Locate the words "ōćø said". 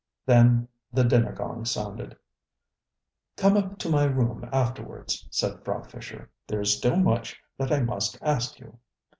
5.25-5.63